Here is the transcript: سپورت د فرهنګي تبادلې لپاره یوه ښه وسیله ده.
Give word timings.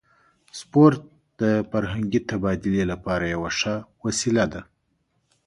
سپورت 0.59 1.01
د 1.41 1.43
فرهنګي 1.69 2.21
تبادلې 2.29 2.83
لپاره 2.91 3.23
یوه 3.33 3.51
ښه 3.59 3.75
وسیله 4.03 4.45
ده. 4.53 4.61